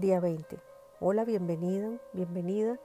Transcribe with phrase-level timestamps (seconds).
[0.00, 0.58] día 20.
[1.00, 2.78] Hola, bienvenido, bienvenida.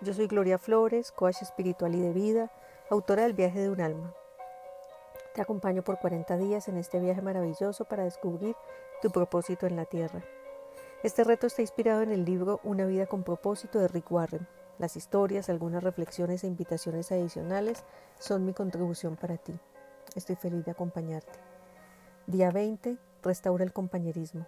[0.00, 2.50] Yo soy Gloria Flores, coach espiritual y de vida,
[2.88, 4.14] autora del viaje de un alma.
[5.34, 8.56] Te acompaño por 40 días en este viaje maravilloso para descubrir
[9.02, 10.24] tu propósito en la tierra.
[11.02, 14.46] Este reto está inspirado en el libro Una vida con propósito de Rick Warren.
[14.78, 17.84] Las historias, algunas reflexiones e invitaciones adicionales
[18.18, 19.52] son mi contribución para ti.
[20.14, 21.38] Estoy feliz de acompañarte.
[22.26, 22.96] Día 20.
[23.22, 24.46] Restaura el compañerismo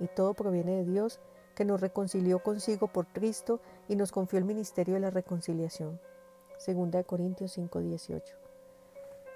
[0.00, 1.20] y todo proviene de Dios,
[1.54, 6.00] que nos reconcilió consigo por Cristo y nos confió el ministerio de la reconciliación.
[6.56, 8.34] Segunda de Corintios 5:18.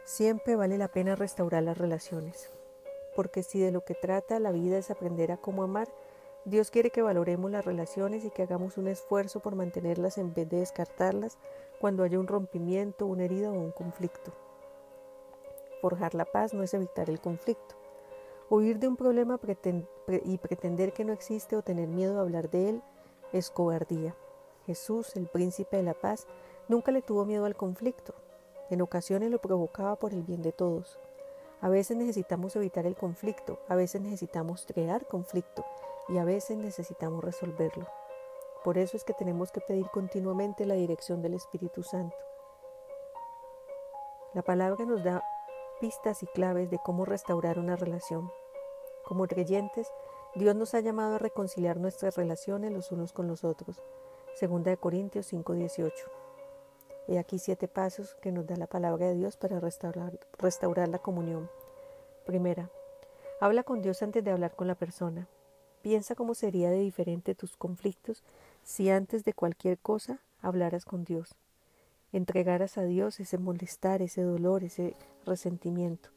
[0.05, 2.51] Siempre vale la pena restaurar las relaciones,
[3.15, 5.89] porque si de lo que trata la vida es aprender a cómo amar,
[6.45, 10.49] Dios quiere que valoremos las relaciones y que hagamos un esfuerzo por mantenerlas en vez
[10.51, 11.39] de descartarlas
[11.81, 14.33] cuando haya un rompimiento, una herida o un conflicto.
[15.81, 17.75] Forjar la paz no es evitar el conflicto,
[18.55, 19.41] Huir de un problema
[20.07, 22.83] y pretender que no existe o tener miedo de hablar de él
[23.33, 24.15] es cobardía.
[24.65, 26.29] Jesús, el príncipe de la paz,
[26.69, 28.15] nunca le tuvo miedo al conflicto.
[28.71, 31.01] En ocasiones lo provocaba por el bien de todos.
[31.63, 35.65] A veces necesitamos evitar el conflicto, a veces necesitamos crear conflicto
[36.09, 37.89] y a veces necesitamos resolverlo.
[38.63, 42.17] Por eso es que tenemos que pedir continuamente la dirección del Espíritu Santo.
[44.33, 45.25] La palabra nos da
[45.81, 48.31] pistas y claves de cómo restaurar una relación.
[49.05, 49.89] Como creyentes,
[50.35, 53.83] Dios nos ha llamado a reconciliar nuestras relaciones los unos con los otros.
[54.35, 56.11] Segunda de Corintios 5:18.
[57.07, 60.99] He aquí siete pasos que nos da la palabra de Dios para restaurar, restaurar la
[60.99, 61.51] comunión.
[62.25, 62.71] Primera,
[63.41, 65.29] habla con Dios antes de hablar con la persona.
[65.83, 68.25] Piensa cómo sería de diferente tus conflictos
[68.63, 71.37] si antes de cualquier cosa hablaras con Dios
[72.17, 74.97] entregaras a Dios ese molestar, ese dolor, ese
[75.27, 76.11] resentimiento.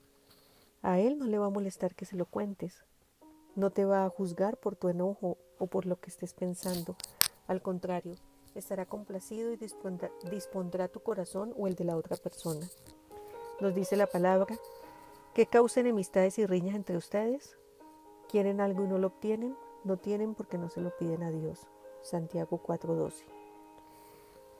[0.87, 2.85] A Él no le va a molestar que se lo cuentes.
[3.55, 6.95] No te va a juzgar por tu enojo o por lo que estés pensando.
[7.45, 8.15] Al contrario,
[8.55, 12.65] estará complacido y dispondrá, tu corazón o el de la otra persona.
[13.59, 14.57] Nos dice la palabra,
[15.33, 17.57] ¿qué causa enemistades y riñas entre ustedes?
[18.29, 19.57] ¿Quieren algo y no lo obtienen?
[19.83, 21.67] No tienen porque no se lo piden a Dios.
[22.01, 23.25] Santiago 4:12.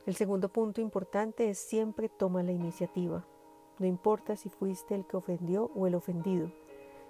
[0.04, 3.24] El segundo punto importante es siempre toma la iniciativa.
[3.78, 6.50] No importa si fuiste el que ofendió o el ofendido.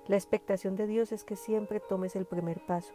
[0.07, 2.95] La expectación de Dios es que siempre tomes el primer paso.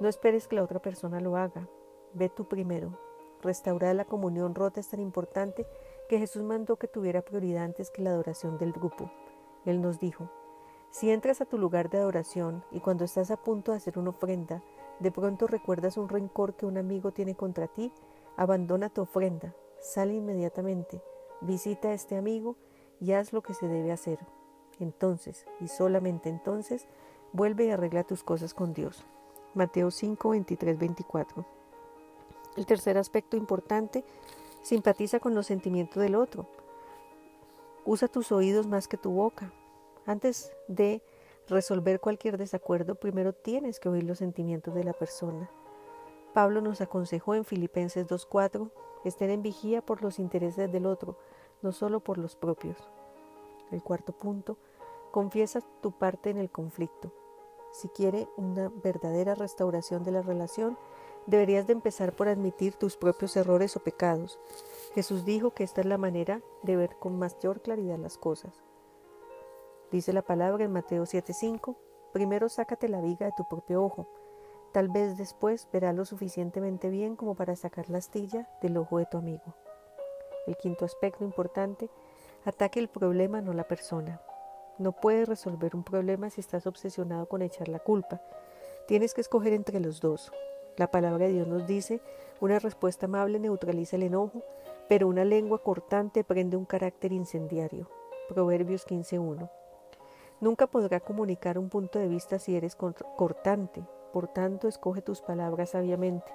[0.00, 1.68] No esperes que la otra persona lo haga.
[2.14, 2.98] Ve tú primero.
[3.42, 5.66] Restaurar la comunión rota es tan importante
[6.08, 9.10] que Jesús mandó que tuviera prioridad antes que la adoración del grupo.
[9.64, 10.30] Él nos dijo,
[10.90, 14.10] si entras a tu lugar de adoración y cuando estás a punto de hacer una
[14.10, 14.62] ofrenda,
[15.00, 17.92] de pronto recuerdas un rencor que un amigo tiene contra ti,
[18.36, 21.02] Abandona tu ofrenda, sale inmediatamente,
[21.42, 22.56] visita a este amigo
[23.02, 24.20] y haz lo que se debe hacer.
[24.78, 26.86] Entonces, y solamente entonces,
[27.32, 29.04] vuelve y arregla tus cosas con Dios.
[29.54, 31.44] Mateo 5, 23, 24.
[32.56, 34.04] El tercer aspecto importante,
[34.62, 36.46] simpatiza con los sentimientos del otro.
[37.84, 39.52] Usa tus oídos más que tu boca.
[40.06, 41.02] Antes de
[41.48, 45.50] resolver cualquier desacuerdo, primero tienes que oír los sentimientos de la persona.
[46.34, 48.70] Pablo nos aconsejó en Filipenses 2.4,
[49.04, 51.18] estén en vigía por los intereses del otro,
[51.62, 52.76] no solo por los propios.
[53.70, 54.56] El cuarto punto,
[55.10, 57.12] confiesa tu parte en el conflicto.
[57.72, 60.76] Si quiere una verdadera restauración de la relación,
[61.26, 64.38] deberías de empezar por admitir tus propios errores o pecados.
[64.94, 68.62] Jesús dijo que esta es la manera de ver con mayor claridad las cosas.
[69.90, 71.76] Dice la palabra en Mateo 7:5,
[72.12, 74.06] primero sácate la viga de tu propio ojo
[74.72, 79.06] Tal vez después verá lo suficientemente bien como para sacar la astilla del ojo de
[79.06, 79.54] tu amigo.
[80.46, 81.88] El quinto aspecto importante,
[82.44, 84.20] ataque el problema, no la persona.
[84.78, 88.20] No puedes resolver un problema si estás obsesionado con echar la culpa.
[88.86, 90.32] Tienes que escoger entre los dos.
[90.76, 92.00] La palabra de Dios nos dice,
[92.40, 94.42] una respuesta amable neutraliza el enojo,
[94.88, 97.88] pero una lengua cortante prende un carácter incendiario.
[98.28, 99.50] Proverbios 15.1.
[100.40, 105.70] Nunca podrá comunicar un punto de vista si eres cortante, por tanto, escoge tus palabras
[105.70, 106.32] sabiamente.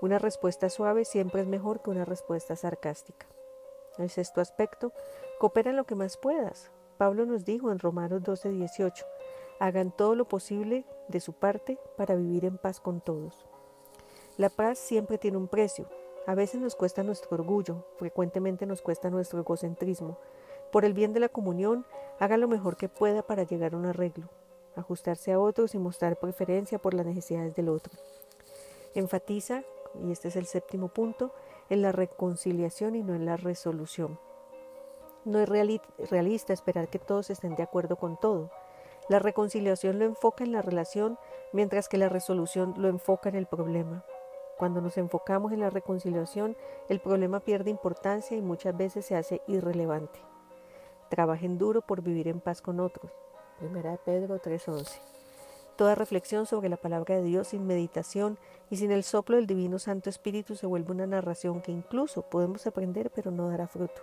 [0.00, 3.26] Una respuesta suave siempre es mejor que una respuesta sarcástica.
[3.98, 4.92] El sexto aspecto,
[5.38, 6.70] coopera lo que más puedas.
[6.96, 9.06] Pablo nos dijo en Romanos 12, 18,
[9.60, 13.46] hagan todo lo posible de su parte para vivir en paz con todos.
[14.36, 15.88] La paz siempre tiene un precio.
[16.26, 20.18] A veces nos cuesta nuestro orgullo, frecuentemente nos cuesta nuestro egocentrismo.
[20.70, 21.86] Por el bien de la comunión,
[22.18, 24.28] haga lo mejor que pueda para llegar a un arreglo
[24.78, 27.92] ajustarse a otros y mostrar preferencia por las necesidades del otro.
[28.94, 29.62] Enfatiza,
[30.02, 31.32] y este es el séptimo punto,
[31.70, 34.18] en la reconciliación y no en la resolución.
[35.24, 38.50] No es realista esperar que todos estén de acuerdo con todo.
[39.08, 41.18] La reconciliación lo enfoca en la relación
[41.52, 44.04] mientras que la resolución lo enfoca en el problema.
[44.58, 46.56] Cuando nos enfocamos en la reconciliación,
[46.88, 50.20] el problema pierde importancia y muchas veces se hace irrelevante.
[51.10, 53.12] Trabajen duro por vivir en paz con otros.
[53.58, 55.17] Primera de Pedro 3:11.
[55.78, 58.36] Toda reflexión sobre la palabra de Dios sin meditación
[58.68, 62.66] y sin el soplo del Divino Santo Espíritu se vuelve una narración que incluso podemos
[62.66, 64.02] aprender pero no dará fruto.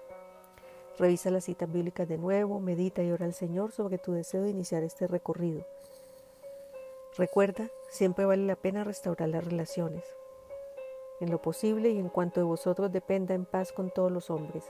[0.97, 4.51] Revisa las citas bíblicas de nuevo, medita y ora al Señor sobre tu deseo de
[4.51, 5.65] iniciar este recorrido.
[7.17, 10.05] Recuerda, siempre vale la pena restaurar las relaciones.
[11.19, 14.63] En lo posible y en cuanto de vosotros dependa en paz con todos los hombres.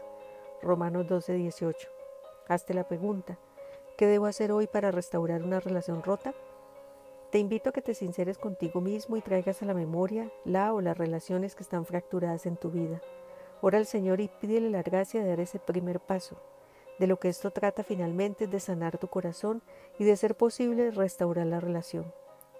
[0.59, 1.87] Romanos 12, 18.
[2.47, 3.37] Hazte la pregunta,
[3.95, 6.33] ¿qué debo hacer hoy para restaurar una relación rota?
[7.31, 10.81] Te invito a que te sinceres contigo mismo y traigas a la memoria la o
[10.81, 13.01] las relaciones que están fracturadas en tu vida.
[13.61, 16.37] Ora al Señor y pídele la gracia de dar ese primer paso.
[16.99, 19.61] De lo que esto trata finalmente es de sanar tu corazón
[19.99, 22.13] y de ser posible restaurar la relación.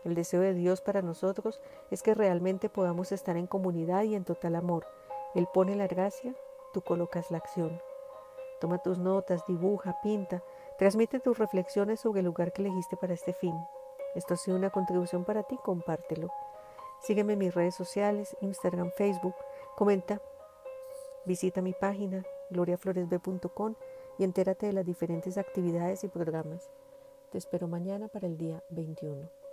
[0.04, 4.26] El deseo de Dios para nosotros es que realmente podamos estar en comunidad y en
[4.26, 4.86] total amor.
[5.36, 6.36] Él pone la gracia,
[6.74, 7.82] tú colocas la acción.
[8.60, 10.44] Toma tus notas, dibuja, pinta,
[10.78, 13.56] transmite tus reflexiones sobre el lugar que elegiste para este fin.
[14.16, 16.32] Esto ha sido una contribución para ti, compártelo.
[17.02, 19.36] Sígueme en mis redes sociales, Instagram, Facebook,
[19.76, 20.22] comenta,
[21.26, 23.76] visita mi página gloriafloresb.com
[24.18, 26.70] y entérate de las diferentes actividades y programas.
[27.32, 29.45] Te espero mañana para el día 21.